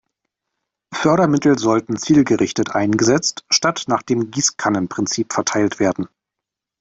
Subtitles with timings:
[0.91, 6.09] Fördermittel sollten zielgerichtet eingesetzt statt nach dem Gießkannen-Prinzip verteilt werden.